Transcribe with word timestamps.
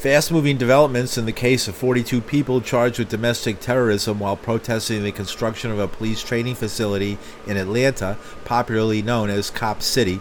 Fast 0.00 0.32
moving 0.32 0.56
developments 0.56 1.18
in 1.18 1.26
the 1.26 1.30
case 1.32 1.68
of 1.68 1.74
42 1.74 2.22
people 2.22 2.62
charged 2.62 2.98
with 2.98 3.10
domestic 3.10 3.60
terrorism 3.60 4.18
while 4.18 4.34
protesting 4.34 5.02
the 5.02 5.12
construction 5.12 5.70
of 5.70 5.78
a 5.78 5.86
police 5.86 6.22
training 6.22 6.54
facility 6.54 7.18
in 7.46 7.58
Atlanta, 7.58 8.16
popularly 8.46 9.02
known 9.02 9.28
as 9.28 9.50
Cop 9.50 9.82
City. 9.82 10.18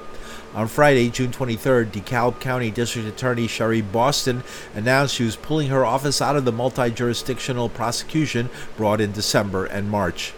On 0.54 0.68
Friday, 0.68 1.10
June 1.10 1.32
23rd, 1.32 1.92
DeKalb 1.92 2.42
County 2.42 2.72
District 2.72 3.08
Attorney 3.08 3.48
Sherry 3.48 3.80
Boston 3.80 4.44
announced 4.76 5.16
she 5.16 5.24
was 5.24 5.38
pulling 5.38 5.70
her 5.70 5.86
office 5.86 6.22
out 6.22 6.36
of 6.36 6.44
the 6.44 6.52
multi 6.52 6.92
jurisdictional 6.92 7.70
prosecution 7.70 8.50
brought 8.76 9.00
in 9.00 9.14
December 9.14 9.64
and 9.64 9.90
March. 9.90 10.34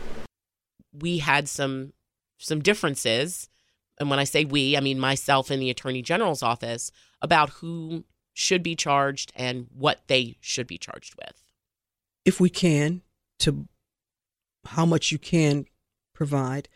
We 0.93 1.17
had 1.17 1.49
some 1.49 1.93
some 2.37 2.61
differences, 2.61 3.49
and 3.99 4.07
when 4.07 4.19
I 4.19 4.23
say 4.23 4.45
we, 4.45 4.77
I 4.77 4.81
mean 4.81 4.99
myself 4.99 5.49
and 5.49 5.59
the 5.59 5.71
Attorney 5.71 6.03
General's 6.03 6.43
office 6.43 6.91
about 7.23 7.49
who 7.49 8.03
should 8.33 8.63
be 8.63 8.75
charged 8.75 9.31
and 9.35 9.67
what 9.73 10.01
they 10.07 10.37
should 10.41 10.67
be 10.67 10.77
charged 10.77 11.15
with. 11.15 11.43
If 12.25 12.39
we 12.39 12.49
can, 12.49 13.01
to 13.39 13.67
how 14.65 14.85
much 14.85 15.11
you 15.11 15.17
can 15.17 15.65
provide. 16.13 16.69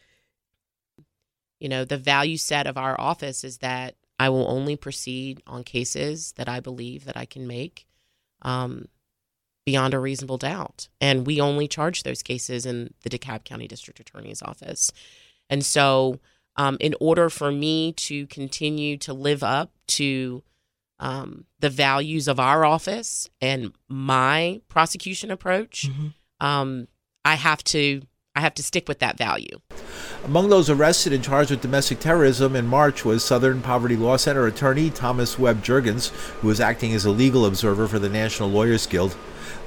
You 1.60 1.70
know, 1.70 1.86
the 1.86 1.98
value 1.98 2.38
set 2.38 2.68
of 2.68 2.78
our 2.78 3.00
office 3.00 3.44
is 3.44 3.60
that 3.60 3.96
I 4.20 4.30
will 4.30 4.50
only 4.50 4.76
proceed 4.76 5.42
on 5.46 5.64
cases 5.64 6.34
that 6.34 6.50
I 6.50 6.60
believe 6.60 7.06
that 7.06 7.18
I 7.18 7.26
can 7.26 7.48
make 7.48 7.86
um, 8.42 8.88
beyond 9.66 9.94
a 9.94 10.00
reasonable 10.00 10.38
doubt. 10.38 10.90
And 11.02 11.26
we 11.26 11.42
only 11.42 11.68
charge 11.68 12.04
those 12.04 12.24
cases 12.24 12.66
in 12.66 12.94
the 13.04 13.10
DeKalb 13.10 13.44
County 13.44 13.68
District 13.68 14.00
Attorney's 14.00 14.42
Office. 14.42 14.92
And 15.50 15.66
so, 15.66 16.20
um, 16.58 16.78
in 16.80 16.96
order 17.02 17.30
for 17.30 17.52
me 17.52 17.92
to 17.94 18.28
continue 18.28 18.98
to 19.00 19.14
live 19.14 19.44
up 19.44 19.72
to 19.88 20.42
um, 21.00 21.46
the 21.60 21.70
values 21.70 22.28
of 22.28 22.40
our 22.40 22.66
office 22.66 23.30
and 23.42 23.74
my 23.90 24.62
prosecution 24.70 25.32
approach, 25.32 25.90
mm-hmm. 25.90 26.46
um, 26.46 26.88
I 27.24 27.36
have 27.36 27.64
to 27.66 28.02
I 28.38 28.42
have 28.42 28.54
to 28.56 28.64
stick 28.64 28.90
with 28.90 29.00
that 29.00 29.18
value. 29.18 29.60
Among 30.26 30.50
those 30.50 30.70
arrested 30.70 31.14
and 31.14 31.24
charged 31.24 31.52
with 31.52 31.62
domestic 31.62 32.00
terrorism 32.00 32.56
in 32.56 32.68
March 32.68 33.06
was 33.06 33.24
Southern 33.24 33.62
Poverty 33.62 33.96
Law 33.96 34.18
Center 34.18 34.46
attorney 34.46 34.90
Thomas 34.90 35.40
Webb 35.40 35.64
Jurgens, 35.64 36.10
who 36.40 36.48
was 36.50 36.60
acting 36.60 36.94
as 36.94 37.06
a 37.06 37.12
legal 37.12 37.46
observer 37.46 37.88
for 37.88 37.98
the 37.98 38.10
National 38.10 38.50
Lawyers 38.50 38.88
Guild. 38.88 39.16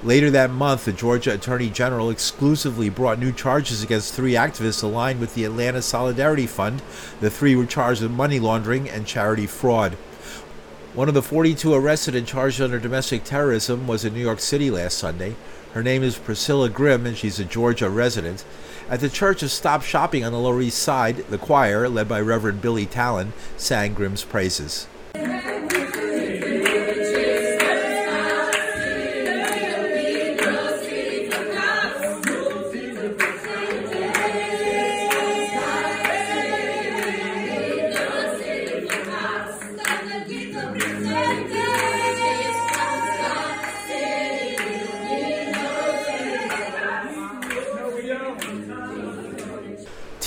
Later 0.03 0.31
that 0.31 0.51
month, 0.51 0.85
the 0.85 0.93
Georgia 0.93 1.35
Attorney 1.35 1.71
General 1.71 2.11
exclusively 2.11 2.89
brought 2.89 3.19
new 3.19 3.33
charges 3.33 3.83
against 3.83 4.15
three 4.15 4.35
activists 4.35 4.83
aligned 4.83 5.19
with 5.19 5.35
the 5.35 5.45
Atlanta 5.45 5.81
Solidarity 5.81 6.47
Fund. 6.47 6.83
The 7.21 7.31
three 7.31 7.57
were 7.57 7.67
charged 7.67 8.03
with 8.03 8.11
money 8.11 8.39
laundering 8.39 8.89
and 8.89 9.07
charity 9.07 9.47
fraud. 9.47 9.97
One 10.95 11.07
of 11.07 11.15
the 11.15 11.23
42 11.23 11.75
arrested 11.75 12.15
and 12.15 12.27
charged 12.27 12.61
under 12.61 12.79
domestic 12.79 13.23
terrorism 13.23 13.87
was 13.87 14.05
in 14.05 14.15
New 14.15 14.21
York 14.21 14.41
City 14.41 14.71
last 14.71 14.97
Sunday. 14.97 15.37
Her 15.75 15.83
name 15.83 16.03
is 16.03 16.17
Priscilla 16.17 16.71
Grim, 16.71 17.05
and 17.05 17.17
she's 17.17 17.39
a 17.39 17.45
Georgia 17.45 17.91
resident. 17.91 18.45
At 18.89 19.01
the 19.01 19.11
Church 19.11 19.43
of 19.43 19.51
Stop 19.51 19.83
Shopping 19.83 20.25
on 20.25 20.33
the 20.33 20.39
Lower 20.39 20.63
East 20.63 20.79
Side, 20.79 21.19
the 21.29 21.39
choir, 21.39 21.89
led 21.89 22.09
by 22.09 22.23
Reverend 22.23 22.63
Billy 22.63 22.87
Talen, 22.87 23.33
sang 23.59 23.93
Grim's 23.93 24.25
praises. 24.25 24.87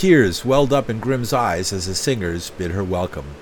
Tears 0.02 0.44
welled 0.44 0.74
up 0.74 0.90
in 0.90 1.00
Grim's 1.00 1.32
eyes 1.32 1.72
as 1.72 1.86
the 1.86 1.94
singers 1.94 2.50
bid 2.50 2.72
her 2.72 2.84
welcome. 2.84 3.36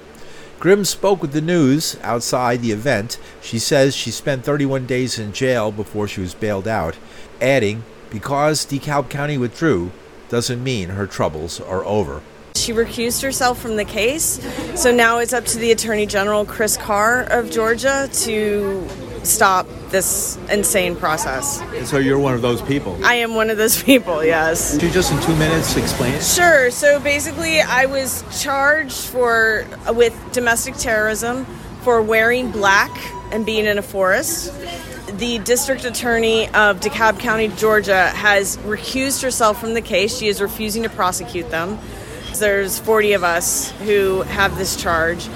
Grimm 0.60 0.84
spoke 0.84 1.22
with 1.22 1.32
the 1.32 1.40
news 1.40 1.98
outside 2.02 2.62
the 2.62 2.74
event. 2.74 3.18
She 3.42 3.58
says 3.58 3.96
she 3.96 4.12
spent 4.12 4.44
31 4.44 4.86
days 4.86 5.18
in 5.18 5.32
jail 5.32 5.72
before 5.72 6.06
she 6.06 6.20
was 6.20 6.34
bailed 6.34 6.68
out, 6.68 6.98
adding, 7.40 7.86
Because 8.10 8.66
DeKalb 8.66 9.10
County 9.10 9.38
withdrew 9.38 9.94
doesn't 10.28 10.62
mean 10.62 10.90
her 10.90 11.08
troubles 11.08 11.62
are 11.62 11.86
over. 11.86 12.22
She 12.56 12.74
recused 12.74 13.24
herself 13.24 13.58
from 13.58 13.78
the 13.78 13.86
case, 13.86 14.46
so 14.76 14.94
now 14.94 15.20
it's 15.20 15.32
up 15.32 15.46
to 15.46 15.60
the 15.60 15.72
Attorney 15.72 16.08
General, 16.08 16.44
Chris 16.44 16.76
Carr 16.76 17.22
of 17.22 17.50
Georgia, 17.50 18.10
to 18.12 18.86
stop 19.24 19.68
this 19.90 20.38
insane 20.50 20.96
process. 20.96 21.62
So 21.90 21.98
you're 21.98 22.20
one 22.20 22.34
of 22.34 22.42
those 22.42 22.62
people? 22.62 22.98
I 23.04 23.16
am 23.16 23.36
one 23.36 23.50
of 23.50 23.58
those 23.58 23.82
people, 23.92 24.24
yes. 24.24 24.74
Could 24.74 24.84
you 24.84 24.92
just 24.92 25.12
in 25.12 25.20
two 25.22 25.36
minutes 25.36 25.76
explain 25.76 26.14
it? 26.14 26.24
Sure. 26.24 26.72
So 26.72 27.00
basically, 27.00 27.62
I 27.62 27.86
was 27.86 28.24
charged 28.42 29.08
for 29.08 29.66
with 29.90 30.18
domestic 30.32 30.76
terrorism 30.76 31.46
for 31.82 32.02
wearing 32.02 32.52
black 32.52 32.92
and 33.32 33.46
being 33.46 33.66
in 33.66 33.78
a 33.78 33.82
forest. 33.82 34.54
The 35.18 35.40
district 35.40 35.86
attorney 35.86 36.48
of 36.50 36.80
DeKalb 36.80 37.20
County, 37.20 37.48
Georgia, 37.50 38.08
has 38.10 38.58
recused 38.58 39.24
herself 39.24 39.60
from 39.60 39.74
the 39.74 39.82
case. 39.82 40.18
She 40.18 40.28
is 40.28 40.42
refusing 40.42 40.84
to 40.84 40.90
prosecute 40.90 41.50
them. 41.50 41.80
There's 42.38 42.80
40 42.80 43.14
of 43.14 43.24
us 43.24 43.72
who 43.80 44.22
have 44.22 44.58
this 44.58 44.76
charge. 44.76 45.28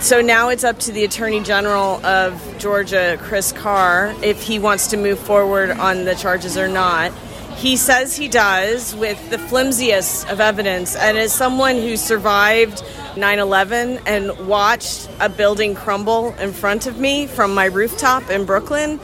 So 0.00 0.20
now 0.20 0.48
it's 0.48 0.64
up 0.64 0.78
to 0.80 0.92
the 0.92 1.04
Attorney 1.04 1.40
General 1.40 2.04
of 2.04 2.58
Georgia, 2.58 3.18
Chris 3.22 3.52
Carr, 3.52 4.14
if 4.22 4.42
he 4.42 4.58
wants 4.58 4.88
to 4.88 4.96
move 4.96 5.18
forward 5.18 5.70
on 5.70 6.04
the 6.04 6.14
charges 6.14 6.56
or 6.56 6.68
not. 6.68 7.12
He 7.56 7.76
says 7.76 8.16
he 8.16 8.28
does 8.28 8.94
with 8.96 9.30
the 9.30 9.38
flimsiest 9.38 10.28
of 10.28 10.40
evidence. 10.40 10.96
And 10.96 11.16
as 11.16 11.32
someone 11.32 11.76
who 11.76 11.96
survived 11.96 12.82
9 13.16 13.38
11 13.38 14.00
and 14.06 14.48
watched 14.48 15.08
a 15.20 15.28
building 15.28 15.74
crumble 15.74 16.34
in 16.34 16.52
front 16.52 16.86
of 16.86 16.98
me 16.98 17.26
from 17.26 17.54
my 17.54 17.66
rooftop 17.66 18.30
in 18.30 18.44
Brooklyn, 18.44 18.98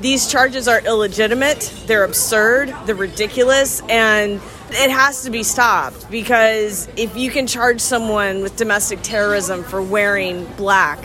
these 0.00 0.30
charges 0.30 0.68
are 0.68 0.80
illegitimate, 0.80 1.72
they're 1.86 2.04
absurd, 2.04 2.74
they're 2.84 2.94
ridiculous, 2.94 3.80
and 3.88 4.40
it 4.70 4.90
has 4.90 5.22
to 5.24 5.30
be 5.30 5.42
stopped 5.42 6.10
because 6.10 6.88
if 6.96 7.16
you 7.16 7.30
can 7.30 7.46
charge 7.46 7.80
someone 7.80 8.42
with 8.42 8.56
domestic 8.56 9.02
terrorism 9.02 9.62
for 9.62 9.82
wearing 9.82 10.46
black, 10.56 10.98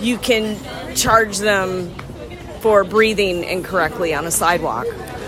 you 0.00 0.18
can 0.18 0.58
charge 0.94 1.38
them 1.38 1.94
for 2.60 2.84
breathing 2.84 3.44
incorrectly 3.44 4.12
on 4.14 4.26
a 4.26 4.30
sidewalk. 4.30 4.86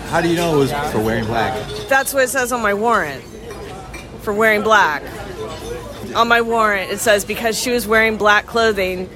How 0.09 0.21
do 0.21 0.27
you 0.27 0.35
know 0.35 0.55
it 0.55 0.57
was 0.57 0.71
for 0.91 0.99
wearing 0.99 1.25
black? 1.25 1.53
That's 1.87 2.13
what 2.13 2.23
it 2.23 2.29
says 2.29 2.51
on 2.51 2.61
my 2.61 2.73
warrant 2.73 3.23
for 4.21 4.33
wearing 4.33 4.61
black. 4.61 5.03
On 6.15 6.27
my 6.27 6.41
warrant, 6.41 6.91
it 6.91 6.99
says 6.99 7.23
because 7.23 7.59
she 7.59 7.71
was 7.71 7.87
wearing 7.87 8.17
black 8.17 8.45
clothing, 8.45 9.09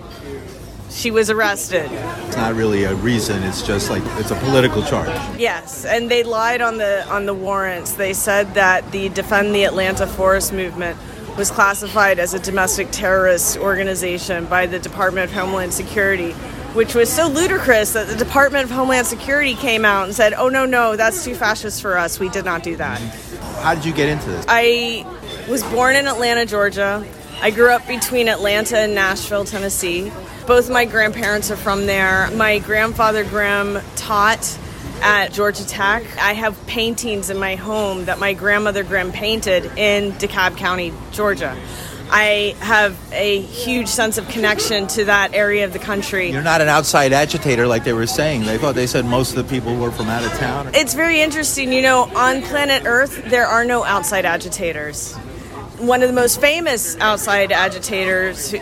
she 0.94 1.12
was 1.12 1.30
arrested. 1.30 1.90
It's 1.92 2.38
not 2.38 2.56
really 2.56 2.84
a 2.84 2.96
reason. 2.96 3.42
It's 3.44 3.62
just 3.62 3.90
like 3.90 4.04
it's 4.20 4.32
a 4.32 4.36
political 4.36 4.84
charge. 4.84 5.10
Yes, 5.40 5.86
and 5.86 6.10
they 6.10 6.24
lied 6.24 6.62
on 6.62 6.78
the 6.78 7.08
on 7.10 7.26
the 7.26 7.34
warrants. 7.34 7.94
They 7.94 8.14
said 8.14 8.54
that 8.54 8.92
the 8.92 9.10
Defend 9.10 9.54
the 9.56 9.64
Atlanta 9.64 10.08
Forest 10.08 10.54
movement 10.54 10.98
was 11.38 11.50
classified 11.50 12.20
as 12.20 12.34
a 12.34 12.40
domestic 12.40 12.90
terrorist 12.92 13.58
organization 13.58 14.46
by 14.46 14.68
the 14.68 14.78
Department 14.78 15.26
of 15.26 15.36
Homeland 15.36 15.74
Security, 15.74 16.32
which 16.74 16.94
was 16.94 17.12
so 17.12 17.28
ludicrous 17.28 17.94
that 17.94 18.08
the 18.08 18.16
Department 18.16 18.66
of 18.66 18.72
Homeland 18.72 19.08
Security 19.08 19.56
came 19.56 19.84
out 19.84 20.06
and 20.06 20.16
said, 20.16 20.34
"Oh 20.34 20.50
no, 20.50 20.66
no, 20.66 20.96
that's 20.96 21.26
too 21.26 21.34
fascist 21.34 21.82
for 21.82 21.98
us. 21.98 22.20
We 22.20 22.30
did 22.30 22.46
not 22.46 22.62
do 22.64 22.76
that." 22.76 23.00
How 23.62 23.74
did 23.74 23.86
you 23.86 23.94
get 23.94 24.10
into 24.10 24.30
this? 24.30 24.46
I 24.48 25.06
was 25.50 25.64
born 25.64 25.96
in 25.96 26.08
Atlanta, 26.08 26.46
Georgia. 26.46 27.04
I 27.42 27.50
grew 27.50 27.72
up 27.72 27.86
between 27.88 28.30
Atlanta 28.30 28.78
and 28.78 28.96
Nashville, 28.96 29.44
Tennessee. 29.44 30.12
Both 30.46 30.70
my 30.70 30.84
grandparents 30.84 31.52
are 31.52 31.56
from 31.56 31.86
there. 31.86 32.30
My 32.32 32.60
grandfather 32.60 33.24
Graham, 33.24 33.80
taught 33.96 34.58
at 35.02 35.32
Georgia 35.32 35.66
Tech. 35.66 36.04
I 36.18 36.34
have 36.34 36.68
paintings 36.68 37.30
in 37.30 37.38
my 37.38 37.56
home 37.56 38.06
that 38.06 38.20
my 38.20 38.34
grandmother 38.34 38.84
Graham, 38.84 39.14
painted 39.14 39.66
in 39.78 40.12
DeKalb 40.14 40.58
County, 40.58 40.94
Georgia. 41.12 41.58
I 42.10 42.56
have 42.60 42.98
a 43.14 43.40
huge 43.42 43.88
sense 43.88 44.18
of 44.18 44.28
connection 44.28 44.88
to 44.88 45.06
that 45.06 45.34
area 45.34 45.64
of 45.64 45.72
the 45.72 45.80
country. 45.80 46.30
You're 46.30 46.44
not 46.44 46.62
an 46.62 46.68
outside 46.68 47.14
agitator 47.14 47.66
like 47.66 47.86
they 47.86 47.94
were 47.94 48.06
saying. 48.06 48.44
They 48.44 48.58
thought 48.58 48.76
they 48.76 48.86
said 48.86 49.06
most 49.06 49.36
of 49.36 49.38
the 49.38 49.46
people 49.46 49.76
were 49.78 49.92
from 49.92 50.10
out 50.10 50.24
of 50.24 50.32
town. 50.34 50.72
It's 50.76 50.94
very 50.94 51.22
interesting. 51.22 51.72
You 51.72 51.82
know, 51.82 52.04
on 52.16 52.42
planet 52.42 52.84
Earth, 52.86 53.24
there 53.30 53.48
are 53.48 53.64
no 53.64 53.84
outside 53.86 54.26
agitators 54.26 55.18
one 55.88 56.02
of 56.02 56.08
the 56.08 56.16
most 56.16 56.40
famous 56.40 56.98
outside 57.00 57.52
agitators 57.52 58.54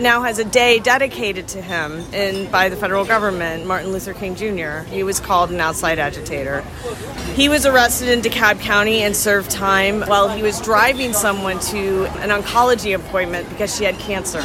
now 0.00 0.22
has 0.22 0.38
a 0.38 0.44
day 0.44 0.78
dedicated 0.78 1.48
to 1.48 1.60
him 1.60 2.00
in, 2.14 2.50
by 2.50 2.68
the 2.68 2.76
federal 2.76 3.04
government, 3.04 3.66
Martin 3.66 3.92
Luther 3.92 4.14
King 4.14 4.34
Jr. 4.34 4.88
He 4.90 5.02
was 5.02 5.20
called 5.20 5.50
an 5.50 5.60
outside 5.60 5.98
agitator. 5.98 6.62
He 7.34 7.48
was 7.48 7.66
arrested 7.66 8.08
in 8.08 8.20
DeKalb 8.20 8.60
County 8.60 9.02
and 9.02 9.14
served 9.14 9.50
time 9.50 10.00
while 10.02 10.28
he 10.28 10.42
was 10.42 10.60
driving 10.60 11.12
someone 11.12 11.60
to 11.60 12.06
an 12.20 12.30
oncology 12.30 12.94
appointment 12.94 13.48
because 13.50 13.76
she 13.76 13.84
had 13.84 13.98
cancer. 13.98 14.42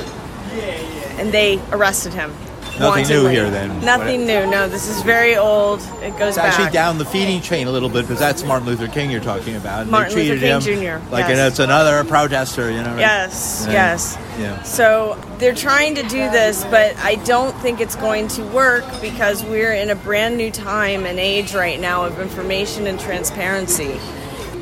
And 1.18 1.32
they 1.32 1.62
arrested 1.72 2.14
him. 2.14 2.34
Nothing 2.80 3.07
new 3.07 3.27
here 3.27 3.50
then. 3.50 3.83
Nothing 3.83 4.25
new. 4.25 4.45
No, 4.50 4.68
this 4.68 4.88
is 4.88 5.01
very 5.01 5.38
old. 5.38 5.80
It 6.01 6.18
goes 6.18 6.30
It's 6.30 6.38
actually 6.38 6.72
down 6.72 6.98
the 6.98 7.06
feeding 7.06 7.42
chain 7.42 7.68
a 7.68 7.72
little 7.72 7.89
bit 7.89 8.01
because 8.04 8.19
that's 8.19 8.44
Martin 8.44 8.68
Luther 8.68 8.88
King 8.88 9.10
you're 9.12 9.22
talking 9.22 9.56
about. 9.56 9.83
And 9.83 9.92
Martin 9.92 10.16
Luther 10.16 10.38
King 10.38 10.62
him 10.86 11.01
Jr., 11.01 11.12
Like 11.12 11.27
yes. 11.27 11.51
it's 11.51 11.60
another 11.60 12.04
protester, 12.04 12.69
you 12.72 12.81
know. 12.81 12.92
right? 12.92 13.00
Yes, 13.00 13.66
yes. 13.69 14.18
Yeah. 14.39 14.62
So 14.63 15.22
they're 15.38 15.56
trying 15.56 15.95
to 15.95 16.04
do 16.04 16.30
this, 16.31 16.63
but 16.66 16.95
I 16.98 17.16
don't 17.24 17.56
think 17.57 17.80
it's 17.80 17.95
going 17.95 18.27
to 18.30 18.44
work 18.48 18.83
because 19.01 19.44
we're 19.44 19.74
in 19.74 19.89
a 19.89 19.95
brand 19.95 20.38
new 20.38 20.51
time 20.51 21.06
and 21.06 21.19
age 21.19 21.54
right 21.56 21.80
now 21.80 22.06
of 22.06 22.19
information 22.19 22.88
and 22.88 23.00
transparency. 23.00 24.00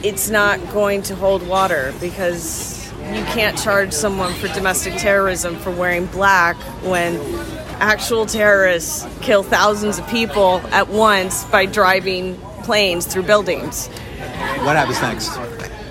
It's 0.04 0.30
not 0.30 0.60
going 0.72 1.02
to 1.04 1.16
hold 1.16 1.48
water 1.48 1.94
because 2.00 2.92
you 3.00 3.24
can't 3.26 3.58
charge 3.58 3.92
someone 3.94 4.34
for 4.36 4.48
domestic 4.50 4.96
terrorism 4.98 5.56
for 5.58 5.72
wearing 5.72 6.06
black 6.08 6.56
when 6.84 7.16
actual 7.80 8.26
terrorists 8.26 9.08
kill 9.22 9.44
thousands 9.44 10.00
of 10.00 10.08
people 10.08 10.62
at 10.72 10.90
once 10.90 11.44
by 11.46 11.66
driving 11.66 12.36
planes 12.64 13.06
through 13.06 13.24
buildings 13.24 13.88
What 14.64 14.76
happens 14.76 15.02
next? 15.02 15.38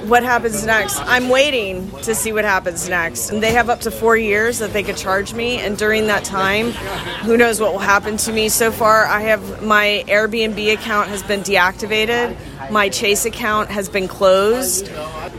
what 0.08 0.25
happens 0.25 0.67
next. 0.67 0.99
I'm 0.99 1.29
waiting 1.29 1.88
to 2.02 2.12
see 2.12 2.32
what 2.32 2.44
happens 2.44 2.88
next. 2.88 3.31
And 3.31 3.40
they 3.40 3.52
have 3.52 3.70
up 3.70 3.82
to 3.82 3.90
four 3.93 4.17
years 4.17 4.58
that 4.58 4.73
they 4.73 4.82
could 4.82 4.96
charge 4.96 5.32
me. 5.32 5.58
And 5.58 5.79
during 5.79 6.08
that 6.08 6.25
time, 6.25 6.73
who 7.23 7.37
knows 7.37 7.61
what 7.61 7.73
will 7.73 7.79
happen 7.79 8.17
to 8.17 8.32
me. 8.32 8.49
So 8.49 8.73
far, 8.73 9.06
I 9.06 9.20
have 9.20 9.62
my 9.62 10.05
Airbnb 10.08 10.73
account 10.73 11.08
has 11.08 11.23
been 11.23 11.43
deactivated. 11.43 12.37
My 12.70 12.88
Chase 12.88 13.25
account 13.25 13.70
has 13.70 13.88
been 13.88 14.08
closed. 14.08 14.90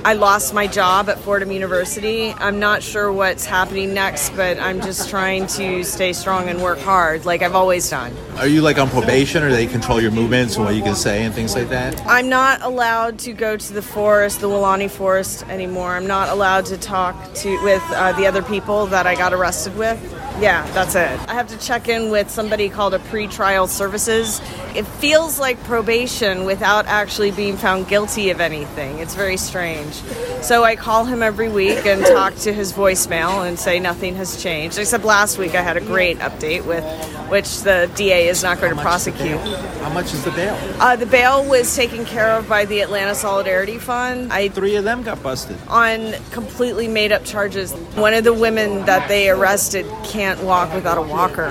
I 0.05 0.13
lost 0.13 0.53
my 0.53 0.67
job 0.67 1.07
at 1.07 1.17
Fordham 1.19 1.49
University. 1.49 2.31
I'm 2.33 2.59
not 2.59 2.83
sure 2.83 3.09
what's 3.09 3.45
happening 3.45 3.93
next, 3.93 4.31
but 4.31 4.59
I'm 4.59 4.81
just 4.81 5.09
trying 5.09 5.47
to 5.47 5.85
stay 5.85 6.11
strong 6.11 6.49
and 6.49 6.61
work 6.61 6.77
hard 6.79 7.23
like 7.23 7.41
I've 7.41 7.55
always 7.55 7.89
done. 7.89 8.13
Are 8.35 8.47
you 8.47 8.61
like 8.61 8.77
on 8.77 8.89
probation, 8.89 9.43
or 9.43 9.49
they 9.49 9.65
control 9.65 10.01
your 10.01 10.11
movements 10.11 10.57
and 10.57 10.65
what 10.65 10.75
you 10.75 10.83
can 10.83 10.95
say 10.95 11.23
and 11.23 11.33
things 11.33 11.55
like 11.55 11.69
that? 11.69 12.05
I'm 12.05 12.27
not 12.27 12.61
allowed 12.63 13.17
to 13.19 13.31
go 13.31 13.55
to 13.55 13.73
the 13.73 13.81
forest, 13.81 14.41
the 14.41 14.49
Weelaunee 14.49 14.91
Forest 14.91 15.47
anymore. 15.47 15.95
I'm 15.95 16.07
not 16.07 16.27
allowed 16.27 16.65
to 16.65 16.77
talk 16.77 17.15
to 17.35 17.63
with 17.63 17.83
uh, 17.91 18.11
the 18.13 18.27
other 18.27 18.43
people 18.43 18.87
that 18.87 19.07
I 19.07 19.15
got 19.15 19.31
arrested 19.31 19.77
with. 19.77 19.97
Yeah, 20.39 20.65
that's 20.73 20.95
it. 20.95 21.19
I 21.29 21.33
have 21.35 21.47
to 21.49 21.57
check 21.57 21.87
in 21.87 22.09
with 22.09 22.29
somebody 22.29 22.67
called 22.67 22.93
a 22.93 22.99
pre-trial 22.99 23.67
services. 23.67 24.41
It 24.75 24.85
feels 24.85 25.39
like 25.39 25.63
probation 25.63 26.45
without 26.45 26.87
actually 26.87 27.31
being 27.31 27.55
found 27.55 27.87
guilty 27.87 28.31
of 28.31 28.41
anything. 28.41 28.97
It's 28.99 29.13
very 29.15 29.37
strange. 29.37 29.93
So 30.41 30.63
I 30.63 30.75
call 30.75 31.05
him 31.05 31.21
every 31.21 31.49
week 31.49 31.85
and 31.85 32.03
talk 32.05 32.35
to 32.37 32.51
his 32.51 32.73
voicemail 32.73 33.47
and 33.47 33.57
say 33.57 33.79
nothing 33.79 34.15
has 34.15 34.41
changed. 34.41 34.77
Except 34.79 35.05
last 35.05 35.37
week 35.37 35.53
I 35.55 35.61
had 35.61 35.77
a 35.77 35.81
great 35.81 36.17
update 36.19 36.65
with 36.65 36.83
which 37.29 37.61
the 37.61 37.89
DA 37.95 38.27
is 38.27 38.43
not 38.43 38.59
going 38.59 38.75
to 38.75 38.81
prosecute. 38.81 39.39
How 39.39 39.89
much 39.89 40.13
is 40.13 40.23
the 40.23 40.31
bail? 40.31 40.55
Uh, 40.79 40.95
the 40.95 41.05
bail 41.05 41.47
was 41.47 41.73
taken 41.75 42.05
care 42.05 42.31
of 42.31 42.49
by 42.49 42.65
the 42.65 42.81
Atlanta 42.81 43.15
Solidarity 43.15 43.77
Fund. 43.77 44.31
I 44.33 44.49
Three 44.49 44.75
of 44.75 44.83
them 44.83 45.03
got 45.03 45.21
busted. 45.23 45.57
on 45.67 46.13
completely 46.31 46.87
made 46.87 47.11
up 47.11 47.23
charges. 47.23 47.71
One 47.95 48.13
of 48.13 48.23
the 48.23 48.33
women 48.33 48.85
that 48.85 49.07
they 49.07 49.29
arrested 49.29 49.85
can't 50.03 50.22
walk 50.43 50.73
without 50.73 50.97
a 50.97 51.01
walker, 51.01 51.45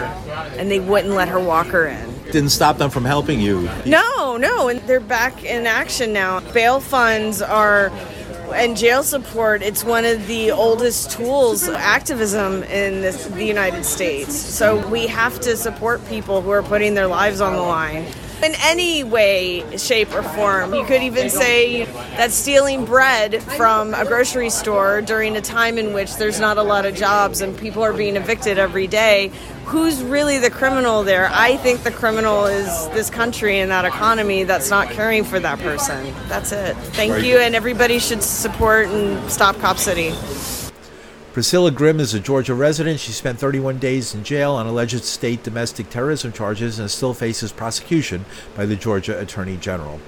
and 0.57 0.71
they 0.71 0.81
wouldn't 0.81 1.15
let 1.15 1.29
her 1.29 1.41
walk 1.41 1.69
her 1.69 1.87
in. 1.87 2.23
Didn't 2.25 2.51
stop 2.51 2.79
them 2.79 2.91
from 2.91 3.05
helping 3.05 3.41
you. 3.41 3.69
No, 3.85 4.37
no, 4.37 4.69
and 4.69 4.81
they're 4.81 5.01
back 5.01 5.45
in 5.45 5.67
action 5.67 6.13
now. 6.13 6.41
Bail 6.53 6.81
funds 6.81 7.43
are 7.43 7.91
and 8.55 8.77
jail 8.77 9.03
support 9.03 9.63
it's 9.63 9.83
one 9.83 10.05
of 10.05 10.27
the 10.27 10.51
oldest 10.51 11.11
tools 11.11 11.67
of 11.67 11.75
activism 11.75 12.63
in 12.65 13.01
this, 13.01 13.27
the 13.29 13.45
united 13.45 13.83
states 13.83 14.35
so 14.35 14.87
we 14.89 15.07
have 15.07 15.41
to 15.41 15.57
support 15.57 16.07
people 16.09 16.43
who 16.43 16.51
are 16.51 16.63
putting 16.63 16.93
their 16.93 17.07
lives 17.07 17.41
on 17.41 17.55
the 17.55 17.63
line 17.63 18.05
in 18.43 18.55
any 18.61 19.05
way 19.05 19.65
shape 19.77 20.12
or 20.15 20.23
form 20.23 20.75
you 20.75 20.85
could 20.85 21.03
even 21.03 21.31
say 21.31 21.85
that 22.17 22.31
stealing 22.31 22.85
bread 22.85 23.43
from 23.43 23.94
a 23.94 24.05
grocery 24.05 24.50
store 24.50 25.00
during 25.00 25.37
a 25.37 25.41
time 25.41 25.79
in 25.79 25.93
which 25.93 26.17
there's 26.17 26.41
not 26.41 26.59
a 26.59 26.62
lot 26.62 26.85
of 26.85 26.94
jobs 26.94 27.41
and 27.41 27.56
people 27.59 27.83
are 27.83 27.93
being 27.93 28.17
evicted 28.17 28.59
every 28.59 28.87
day 28.87 29.31
who's 29.65 30.03
really 30.03 30.39
the 30.39 30.50
criminal 30.50 31.03
there? 31.03 31.31
I 31.33 31.56
think 31.56 31.83
the 31.83 31.91
criminal 31.91 32.47
is 32.47 32.89
this 32.89 33.11
country 33.11 33.59
and 33.59 33.71
that 33.71 33.85
economy 33.85 34.44
that's 34.44 34.71
not 34.71 34.91
caring 34.91 35.25
for 35.25 35.41
that 35.41 35.59
person. 35.61 36.15
That's 36.29 36.53
it. 36.53 36.77
Thank 36.77 37.25
you, 37.25 37.39
and 37.39 37.55
everybody 37.55 37.99
should 37.99 38.23
support 38.23 38.89
and 38.89 39.31
stop 39.31 39.56
Cop 39.59 39.79
City. 39.79 40.12
Priscilla 41.32 41.70
Grim 41.70 41.99
is 41.99 42.12
a 42.12 42.20
Georgia 42.20 42.52
resident. 42.52 43.00
She 43.00 43.11
spent 43.11 43.38
31 43.38 43.79
days 43.79 44.14
in 44.14 44.23
jail 44.23 44.52
on 44.52 44.67
alleged 44.67 45.02
state 45.02 45.43
domestic 45.43 45.88
terrorism 45.88 46.31
charges 46.31 46.79
and 46.79 46.90
still 46.90 47.14
faces 47.14 47.52
prosecution 47.52 48.26
by 48.55 48.67
the 48.67 48.76
Georgia 48.76 49.19
Attorney 49.19 49.56
General. 49.56 49.99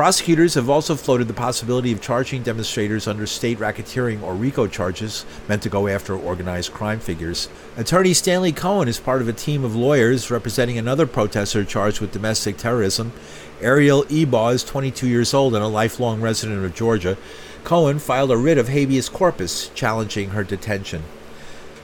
Prosecutors 0.00 0.54
have 0.54 0.70
also 0.70 0.96
floated 0.96 1.28
the 1.28 1.34
possibility 1.34 1.92
of 1.92 2.00
charging 2.00 2.42
demonstrators 2.42 3.06
under 3.06 3.26
state 3.26 3.58
racketeering 3.58 4.22
or 4.22 4.34
RICO 4.34 4.66
charges 4.66 5.26
meant 5.46 5.62
to 5.62 5.68
go 5.68 5.88
after 5.88 6.16
organized 6.16 6.72
crime 6.72 7.00
figures. 7.00 7.50
Attorney 7.76 8.14
Stanley 8.14 8.50
Cohen 8.50 8.88
is 8.88 8.98
part 8.98 9.20
of 9.20 9.28
a 9.28 9.34
team 9.34 9.62
of 9.62 9.76
lawyers 9.76 10.30
representing 10.30 10.78
another 10.78 11.06
protester 11.06 11.66
charged 11.66 12.00
with 12.00 12.12
domestic 12.12 12.56
terrorism. 12.56 13.12
Ariel 13.60 14.04
Ebaugh 14.04 14.54
is 14.54 14.64
22 14.64 15.06
years 15.06 15.34
old 15.34 15.54
and 15.54 15.62
a 15.62 15.68
lifelong 15.68 16.22
resident 16.22 16.64
of 16.64 16.74
Georgia. 16.74 17.18
Cohen 17.64 17.98
filed 17.98 18.30
a 18.30 18.38
writ 18.38 18.56
of 18.56 18.68
habeas 18.68 19.10
corpus 19.10 19.68
challenging 19.74 20.30
her 20.30 20.44
detention. 20.44 21.02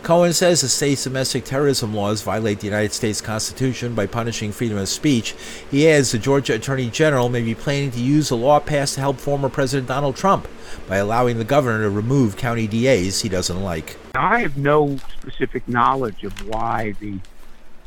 Cohen 0.07 0.33
says 0.33 0.61
the 0.61 0.69
state's 0.69 1.03
domestic 1.03 1.45
terrorism 1.45 1.93
laws 1.93 2.23
violate 2.23 2.61
the 2.61 2.67
United 2.67 2.93
States 2.93 3.21
Constitution 3.21 3.93
by 3.93 4.07
punishing 4.07 4.53
freedom 4.53 4.79
of 4.79 4.89
speech. 4.89 5.35
He 5.69 5.91
adds 5.91 6.13
the 6.13 6.19
Georgia 6.21 6.55
Attorney 6.55 6.91
General 6.91 7.29
may 7.29 7.43
be 7.43 7.57
planning 7.57 7.91
to 7.91 7.99
use 7.99 8.31
a 8.31 8.37
law 8.37 8.61
passed 8.61 8.95
to 8.95 9.01
help 9.01 9.19
former 9.19 9.49
President 9.49 9.89
Donald 9.89 10.15
Trump 10.15 10.47
by 10.89 10.99
allowing 10.99 11.39
the 11.39 11.45
governor 11.45 11.83
to 11.83 11.91
remove 11.91 12.37
county 12.37 12.69
DAs 12.69 13.23
he 13.23 13.29
doesn't 13.29 13.61
like. 13.65 13.97
I 14.15 14.43
have 14.43 14.57
no 14.57 14.97
specific 15.19 15.67
knowledge 15.67 16.23
of 16.23 16.47
why 16.47 16.93
the 17.01 17.19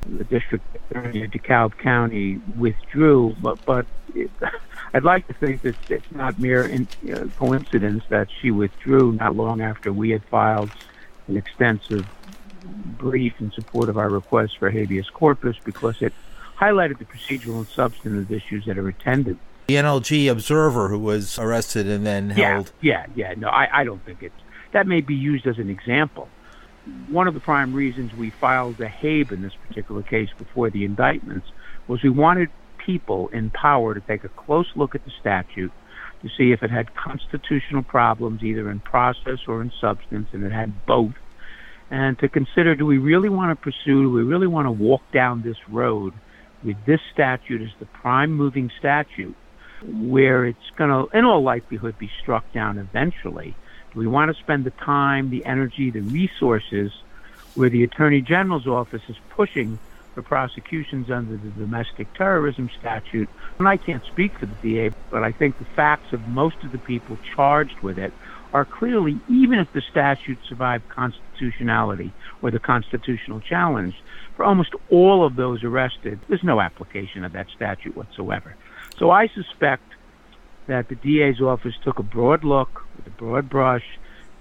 the 0.05 0.25
district 0.25 0.65
attorney 0.91 1.23
of 1.23 1.31
DeKalb 1.31 1.77
County 1.77 2.41
withdrew, 2.57 3.37
but 3.41 3.65
but 3.65 3.85
it, 4.13 4.29
I'd 4.93 5.05
like 5.05 5.25
to 5.27 5.33
think 5.35 5.61
that 5.61 5.77
it's 5.89 6.11
not 6.11 6.37
mere 6.37 6.63
in, 6.63 6.85
uh, 7.13 7.27
coincidence 7.37 8.03
that 8.09 8.27
she 8.41 8.51
withdrew 8.51 9.13
not 9.13 9.37
long 9.37 9.61
after 9.61 9.93
we 9.93 10.09
had 10.09 10.25
filed 10.25 10.71
an 11.29 11.37
extensive 11.37 12.05
brief 12.97 13.33
in 13.39 13.51
support 13.51 13.87
of 13.87 13.97
our 13.97 14.09
request 14.09 14.57
for 14.57 14.69
habeas 14.69 15.09
corpus 15.09 15.55
because 15.63 16.01
it 16.01 16.11
highlighted 16.57 16.97
the 16.97 17.05
procedural 17.05 17.59
and 17.59 17.67
substantive 17.67 18.31
issues 18.31 18.65
that 18.65 18.77
are 18.77 18.87
attended 18.89 19.37
The 19.67 19.75
NLG 19.75 20.29
observer 20.29 20.89
who 20.89 20.99
was 20.99 21.39
arrested 21.39 21.87
and 21.87 22.05
then 22.05 22.33
yeah, 22.35 22.53
held. 22.53 22.71
Yeah, 22.81 23.05
yeah. 23.15 23.33
No, 23.37 23.47
I, 23.47 23.81
I 23.81 23.83
don't 23.85 24.03
think 24.03 24.23
it's 24.23 24.35
that 24.71 24.87
may 24.87 25.01
be 25.01 25.15
used 25.15 25.47
as 25.47 25.57
an 25.57 25.69
example. 25.69 26.27
One 27.07 27.27
of 27.27 27.33
the 27.33 27.39
prime 27.39 27.73
reasons 27.73 28.13
we 28.13 28.29
filed 28.29 28.77
the 28.77 28.87
HABE 28.87 29.31
in 29.31 29.41
this 29.41 29.53
particular 29.67 30.01
case 30.01 30.29
before 30.37 30.69
the 30.69 30.85
indictments 30.85 31.47
was 31.87 32.03
we 32.03 32.09
wanted 32.09 32.49
people 32.77 33.29
in 33.29 33.51
power 33.51 33.93
to 33.93 33.99
take 34.01 34.23
a 34.23 34.29
close 34.29 34.67
look 34.75 34.95
at 34.95 35.05
the 35.05 35.11
statute 35.19 35.71
to 36.21 36.29
see 36.37 36.51
if 36.51 36.63
it 36.63 36.71
had 36.71 36.93
constitutional 36.95 37.83
problems 37.83 38.43
either 38.43 38.69
in 38.69 38.79
process 38.79 39.39
or 39.47 39.61
in 39.61 39.71
substance, 39.79 40.27
and 40.33 40.43
it 40.43 40.51
had 40.51 40.85
both. 40.85 41.13
And 41.89 42.19
to 42.19 42.27
consider 42.27 42.75
do 42.75 42.85
we 42.85 42.97
really 42.97 43.29
want 43.29 43.57
to 43.57 43.63
pursue, 43.63 44.03
do 44.03 44.11
we 44.11 44.23
really 44.23 44.47
want 44.47 44.67
to 44.67 44.71
walk 44.71 45.01
down 45.11 45.41
this 45.41 45.57
road 45.69 46.13
with 46.63 46.77
this 46.85 46.99
statute 47.13 47.61
as 47.61 47.69
the 47.79 47.85
prime 47.85 48.31
moving 48.31 48.69
statute 48.77 49.35
where 49.83 50.45
it's 50.45 50.69
going 50.75 50.89
to, 50.89 51.17
in 51.17 51.25
all 51.25 51.41
likelihood, 51.41 51.97
be 51.97 52.11
struck 52.21 52.51
down 52.51 52.77
eventually. 52.77 53.55
Do 53.93 53.99
we 53.99 54.07
want 54.07 54.35
to 54.35 54.41
spend 54.41 54.65
the 54.65 54.71
time, 54.71 55.29
the 55.29 55.45
energy, 55.45 55.89
the 55.89 56.01
resources 56.01 56.91
where 57.55 57.69
the 57.69 57.83
Attorney 57.83 58.21
General's 58.21 58.67
office 58.67 59.01
is 59.07 59.15
pushing 59.29 59.79
for 60.13 60.21
prosecutions 60.21 61.09
under 61.09 61.37
the 61.37 61.49
domestic 61.49 62.13
terrorism 62.13 62.69
statute? 62.79 63.29
And 63.57 63.67
I 63.67 63.77
can't 63.77 64.03
speak 64.05 64.37
for 64.37 64.45
the 64.45 64.55
DA, 64.61 64.91
but 65.11 65.23
I 65.23 65.31
think 65.31 65.57
the 65.59 65.65
facts 65.75 66.13
of 66.13 66.21
most 66.27 66.57
of 66.63 66.71
the 66.71 66.77
people 66.77 67.17
charged 67.35 67.79
with 67.81 67.97
it 67.97 68.13
are 68.53 68.65
clearly, 68.65 69.19
even 69.29 69.59
if 69.59 69.71
the 69.73 69.81
statute 69.91 70.39
survived 70.47 70.87
constitutionality 70.89 72.11
or 72.41 72.51
the 72.51 72.59
constitutional 72.59 73.39
challenge, 73.39 73.95
for 74.35 74.45
almost 74.45 74.73
all 74.89 75.25
of 75.25 75.35
those 75.35 75.63
arrested, 75.63 76.19
there's 76.27 76.43
no 76.43 76.61
application 76.61 77.23
of 77.23 77.33
that 77.33 77.47
statute 77.55 77.95
whatsoever. 77.95 78.55
So 78.97 79.11
I 79.11 79.27
suspect 79.27 79.83
that 80.67 80.87
the 80.87 80.95
DA's 80.95 81.41
office 81.41 81.75
took 81.83 81.99
a 81.99 82.03
broad 82.03 82.43
look 82.43 82.81
with 82.95 83.07
a 83.07 83.11
broad 83.11 83.49
brush. 83.49 83.83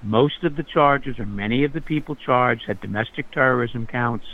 Most 0.03 0.45
of 0.45 0.57
the 0.57 0.63
charges, 0.63 1.19
or 1.19 1.27
many 1.27 1.65
of 1.65 1.73
the 1.73 1.81
people 1.81 2.15
charged, 2.15 2.65
had 2.67 2.81
domestic 2.81 3.31
terrorism 3.33 3.87
counts. 3.87 4.27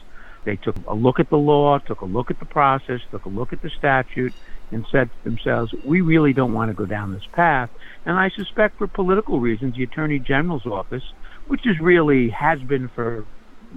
They 0.44 0.56
took 0.56 0.76
a 0.86 0.94
look 0.94 1.20
at 1.20 1.30
the 1.30 1.38
law, 1.38 1.78
took 1.78 2.00
a 2.00 2.06
look 2.06 2.30
at 2.30 2.38
the 2.38 2.44
process, 2.44 3.00
took 3.10 3.24
a 3.24 3.28
look 3.28 3.52
at 3.52 3.62
the 3.62 3.70
statute, 3.70 4.34
and 4.70 4.86
said 4.90 5.10
to 5.10 5.24
themselves, 5.30 5.74
we 5.84 6.00
really 6.00 6.32
don't 6.32 6.52
want 6.52 6.70
to 6.70 6.74
go 6.74 6.86
down 6.86 7.12
this 7.12 7.26
path. 7.32 7.70
And 8.04 8.18
I 8.18 8.30
suspect 8.30 8.78
for 8.78 8.86
political 8.86 9.40
reasons, 9.40 9.76
the 9.76 9.84
Attorney 9.84 10.18
General's 10.18 10.66
office, 10.66 11.04
which 11.46 11.66
is 11.66 11.78
really 11.80 12.30
has 12.30 12.60
been 12.60 12.88
for 12.88 13.24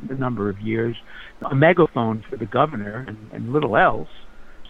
a 0.09 0.13
number 0.13 0.50
of 0.50 0.59
years, 0.62 0.95
a 1.41 1.55
megaphone 1.55 2.24
for 2.29 2.38
the 2.38 2.45
governor 2.45 3.05
and, 3.07 3.29
and 3.31 3.53
little 3.53 3.77
else, 3.77 4.09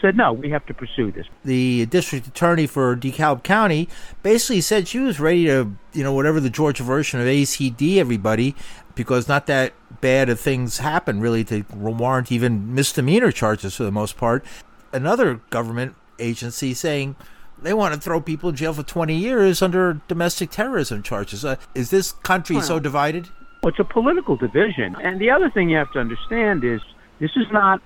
said, 0.02 0.16
no, 0.16 0.32
we 0.32 0.50
have 0.52 0.66
to 0.68 0.74
pursue 0.74 1.12
this. 1.12 1.26
The 1.44 1.88
district 1.88 2.28
attorney 2.28 2.68
for 2.68 2.96
DeKalb 2.96 3.44
County 3.44 3.90
basically 4.22 4.62
said 4.62 4.88
she 4.88 5.00
was 5.00 5.20
ready 5.20 5.46
to, 5.46 5.72
you 5.94 6.04
know, 6.04 6.14
whatever 6.14 6.40
the 6.40 6.52
Georgia 6.52 6.84
version 6.84 7.20
of 7.20 7.26
ACD 7.26 7.98
everybody, 7.98 8.56
because 8.98 9.28
not 9.28 9.46
that 9.46 9.74
bad 10.02 10.28
of 10.28 10.40
things 10.40 10.80
happen 10.80 11.22
really 11.22 11.44
to 11.46 11.64
warrant 11.72 12.32
even 12.32 12.74
misdemeanor 12.74 13.32
charges 13.32 13.76
for 13.76 13.84
the 13.84 13.92
most 13.92 14.18
part. 14.18 14.44
Another 14.92 15.36
government 15.52 15.96
agency 16.20 16.74
saying 16.74 17.16
they 17.62 17.74
want 17.74 17.94
to 17.94 18.00
throw 18.02 18.20
people 18.20 18.50
in 18.50 18.56
jail 18.56 18.74
for 18.74 18.84
20 18.84 19.16
years 19.16 19.62
under 19.62 20.02
domestic 20.08 20.50
terrorism 20.50 21.04
charges. 21.04 21.46
Uh, 21.46 21.56
is 21.76 21.92
this 21.92 22.12
country 22.12 22.58
well, 22.58 22.66
so 22.66 22.80
divided? 22.80 23.30
Well, 23.64 23.70
it's 23.70 23.80
a 23.80 23.84
political 23.84 24.36
division. 24.36 24.96
And 25.02 25.22
the 25.22 25.30
other 25.30 25.50
thing 25.50 25.70
you 25.70 25.78
have 25.78 25.92
to 25.94 26.00
understand 26.00 26.64
is 26.64 26.82
this 27.20 27.32
is 27.36 27.46
not, 27.52 27.82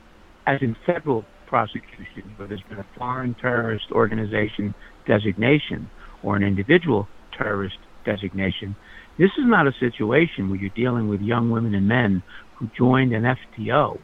as 0.48 0.62
in 0.62 0.76
federal 0.86 1.26
prosecution, 1.46 2.34
where 2.38 2.48
there's 2.48 2.64
been 2.64 2.80
a 2.80 2.86
foreign 2.98 3.34
terrorist 3.36 3.92
organization 3.92 4.74
designation 5.06 5.90
or 6.24 6.38
an 6.38 6.44
individual 6.44 7.08
terrorist 7.38 7.78
designation. 8.04 8.76
This 9.18 9.32
is 9.38 9.46
not 9.46 9.68
a 9.68 9.74
situation 9.74 10.50
where 10.50 10.60
you're 10.60 10.70
dealing 10.70 11.08
with 11.08 11.22
young 11.22 11.50
women 11.50 11.76
and 11.76 11.88
men 11.88 12.24
who 12.56 12.70
joined 12.78 13.14
an 13.14 13.24
FTO 13.24 14.00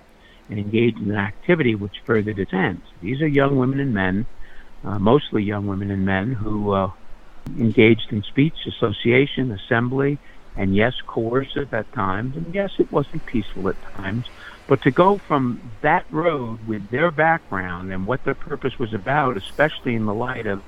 and 0.49 0.59
engaged 0.59 0.99
in 0.99 1.11
an 1.11 1.17
activity 1.17 1.75
which 1.75 1.99
furthered 2.05 2.39
its 2.39 2.53
ends. 2.53 2.83
These 3.01 3.21
are 3.21 3.27
young 3.27 3.57
women 3.57 3.79
and 3.79 3.93
men, 3.93 4.25
uh, 4.83 4.99
mostly 4.99 5.43
young 5.43 5.67
women 5.67 5.91
and 5.91 6.05
men, 6.05 6.33
who 6.33 6.71
uh, 6.71 6.91
engaged 7.57 8.11
in 8.11 8.23
speech, 8.23 8.55
association, 8.67 9.51
assembly, 9.51 10.17
and 10.55 10.75
yes, 10.75 10.93
coercive 11.05 11.73
at 11.73 11.91
times, 11.93 12.35
and 12.35 12.53
yes, 12.53 12.71
it 12.79 12.91
wasn't 12.91 13.25
peaceful 13.25 13.69
at 13.69 13.81
times. 13.95 14.25
But 14.67 14.81
to 14.81 14.91
go 14.91 15.17
from 15.17 15.71
that 15.81 16.05
road 16.11 16.67
with 16.67 16.89
their 16.89 17.11
background 17.11 17.93
and 17.93 18.05
what 18.05 18.23
their 18.23 18.35
purpose 18.35 18.77
was 18.77 18.93
about, 18.93 19.37
especially 19.37 19.95
in 19.95 20.05
the 20.05 20.13
light 20.13 20.47
of 20.47 20.61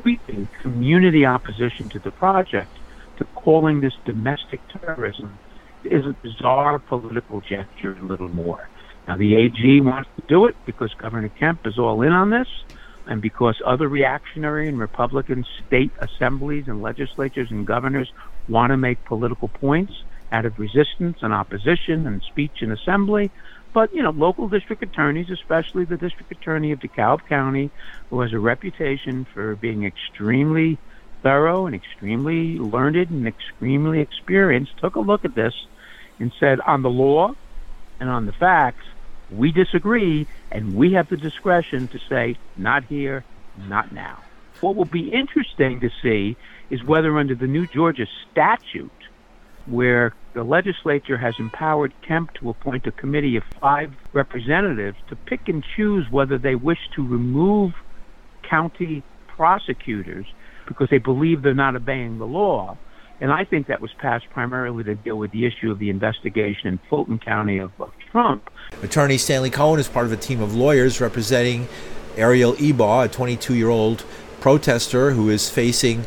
sweeping 0.00 0.48
community 0.62 1.24
opposition 1.24 1.88
to 1.90 1.98
the 2.00 2.10
project, 2.12 2.78
to 3.16 3.24
calling 3.34 3.80
this 3.80 3.94
domestic 4.04 4.60
terrorism, 4.68 5.38
is 5.84 6.04
a 6.06 6.16
bizarre 6.22 6.78
political 6.78 7.40
gesture, 7.40 7.96
a 8.00 8.04
little 8.04 8.28
more. 8.28 8.70
Now, 9.06 9.16
the 9.16 9.36
AG 9.36 9.80
wants 9.80 10.08
to 10.16 10.22
do 10.28 10.46
it 10.46 10.56
because 10.64 10.92
Governor 10.94 11.28
Kemp 11.28 11.60
is 11.66 11.78
all 11.78 12.02
in 12.02 12.12
on 12.12 12.30
this, 12.30 12.48
and 13.06 13.20
because 13.20 13.60
other 13.66 13.88
reactionary 13.88 14.68
and 14.68 14.78
Republican 14.78 15.44
state 15.66 15.92
assemblies 16.00 16.64
and 16.68 16.80
legislatures 16.80 17.48
and 17.50 17.66
governors 17.66 18.10
want 18.48 18.70
to 18.70 18.78
make 18.78 19.04
political 19.04 19.48
points 19.48 19.92
out 20.32 20.46
of 20.46 20.58
resistance 20.58 21.18
and 21.20 21.32
opposition 21.32 22.06
and 22.06 22.22
speech 22.30 22.56
and 22.60 22.72
assembly. 22.72 23.30
But, 23.74 23.92
you 23.92 24.02
know, 24.02 24.10
local 24.10 24.48
district 24.48 24.84
attorneys, 24.84 25.30
especially 25.30 25.84
the 25.84 25.96
district 25.96 26.30
attorney 26.30 26.70
of 26.70 26.78
DeKalb 26.78 27.26
County, 27.28 27.70
who 28.08 28.20
has 28.20 28.32
a 28.32 28.38
reputation 28.38 29.26
for 29.34 29.56
being 29.56 29.84
extremely 29.84 30.78
thorough 31.24 31.66
and 31.66 31.74
extremely 31.74 32.56
learned 32.56 33.10
and 33.10 33.26
extremely 33.26 34.00
experienced, 34.00 34.78
took 34.78 34.94
a 34.94 35.00
look 35.00 35.24
at 35.24 35.34
this 35.34 35.54
and 36.20 36.32
said, 36.38 36.60
on 36.60 36.82
the 36.82 36.88
law 36.88 37.34
and 37.98 38.08
on 38.08 38.26
the 38.26 38.32
facts, 38.32 38.84
we 39.30 39.50
disagree, 39.50 40.28
and 40.52 40.76
we 40.76 40.92
have 40.92 41.08
the 41.08 41.16
discretion 41.16 41.88
to 41.88 41.98
say, 42.08 42.36
not 42.56 42.84
here, 42.84 43.24
not 43.68 43.90
now. 43.90 44.22
What 44.60 44.76
will 44.76 44.84
be 44.84 45.10
interesting 45.10 45.80
to 45.80 45.90
see 46.00 46.36
is 46.70 46.84
whether 46.84 47.18
under 47.18 47.34
the 47.34 47.48
new 47.48 47.66
Georgia 47.66 48.06
statute, 48.30 48.92
where 49.66 50.14
the 50.34 50.42
legislature 50.42 51.16
has 51.16 51.34
empowered 51.38 51.92
Kemp 52.06 52.34
to 52.34 52.50
appoint 52.50 52.86
a 52.86 52.92
committee 52.92 53.36
of 53.36 53.44
five 53.60 53.92
representatives 54.12 54.96
to 55.08 55.16
pick 55.16 55.48
and 55.48 55.64
choose 55.76 56.06
whether 56.10 56.38
they 56.38 56.54
wish 56.54 56.78
to 56.96 57.06
remove 57.06 57.72
county 58.42 59.02
prosecutors 59.28 60.26
because 60.66 60.88
they 60.90 60.98
believe 60.98 61.42
they're 61.42 61.54
not 61.54 61.76
obeying 61.76 62.18
the 62.18 62.26
law. 62.26 62.76
And 63.20 63.32
I 63.32 63.44
think 63.44 63.68
that 63.68 63.80
was 63.80 63.92
passed 63.94 64.28
primarily 64.30 64.82
to 64.84 64.94
deal 64.96 65.16
with 65.16 65.30
the 65.30 65.46
issue 65.46 65.70
of 65.70 65.78
the 65.78 65.88
investigation 65.88 66.68
in 66.68 66.80
Fulton 66.90 67.18
County 67.18 67.58
of, 67.58 67.70
of 67.80 67.92
Trump. 68.10 68.50
Attorney 68.82 69.18
Stanley 69.18 69.50
Cohen 69.50 69.78
is 69.78 69.88
part 69.88 70.06
of 70.06 70.12
a 70.12 70.16
team 70.16 70.40
of 70.40 70.54
lawyers 70.54 71.00
representing 71.00 71.68
Ariel 72.16 72.54
Ebaugh, 72.54 73.04
a 73.04 73.08
22 73.08 73.54
year 73.54 73.68
old 73.68 74.04
protester 74.40 75.12
who 75.12 75.30
is 75.30 75.48
facing 75.48 76.04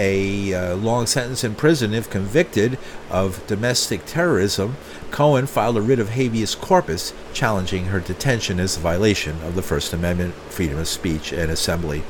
a 0.00 0.54
uh, 0.54 0.76
long 0.76 1.06
sentence 1.06 1.44
in 1.44 1.54
prison 1.54 1.92
if 1.92 2.08
convicted 2.08 2.78
of 3.10 3.46
domestic 3.46 4.06
terrorism. 4.06 4.76
Cohen 5.10 5.46
filed 5.46 5.76
a 5.76 5.82
writ 5.82 5.98
of 5.98 6.10
habeas 6.10 6.54
corpus 6.54 7.12
challenging 7.34 7.86
her 7.86 8.00
detention 8.00 8.58
as 8.58 8.76
a 8.76 8.80
violation 8.80 9.36
of 9.42 9.54
the 9.54 9.62
First 9.62 9.92
Amendment, 9.92 10.34
freedom 10.48 10.78
of 10.78 10.88
speech 10.88 11.32
and 11.32 11.50
assembly. 11.50 12.02